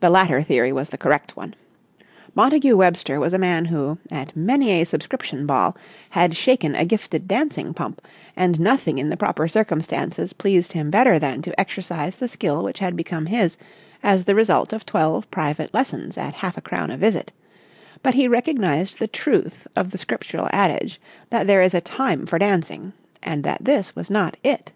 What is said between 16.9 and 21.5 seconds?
a visit; but he recognised the truth of the scriptural adage that